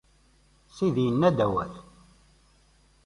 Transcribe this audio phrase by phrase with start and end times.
[0.75, 1.73] Sidi yenna-d awal.